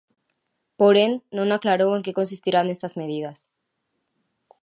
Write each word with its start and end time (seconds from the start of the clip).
Porén, 0.79 1.11
non 1.37 1.47
aclarou 1.49 1.91
en 1.97 2.03
que 2.05 2.17
consistirán 2.19 2.65
estas 2.75 2.93
medidas. 3.01 3.39